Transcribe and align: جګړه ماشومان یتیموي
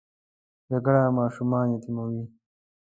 جګړه 0.69 1.01
ماشومان 1.19 1.67
یتیموي 1.75 2.23